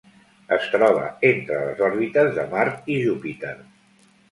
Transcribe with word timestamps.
Es 0.55 0.63
troba 0.75 1.03
entre 1.29 1.59
les 1.67 1.85
òrbites 1.89 2.33
de 2.39 2.49
Mart 2.57 2.91
i 2.97 2.99
Júpiter. 3.07 3.57